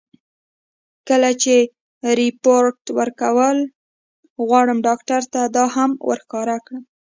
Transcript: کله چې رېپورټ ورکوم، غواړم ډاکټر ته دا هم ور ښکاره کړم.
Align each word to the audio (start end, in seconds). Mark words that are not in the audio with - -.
کله 1.07 1.29
چې 1.43 1.55
رېپورټ 2.19 2.79
ورکوم، 2.99 3.57
غواړم 4.47 4.77
ډاکټر 4.87 5.21
ته 5.33 5.41
دا 5.55 5.65
هم 5.75 5.91
ور 6.07 6.19
ښکاره 6.25 6.57
کړم. 6.65 6.83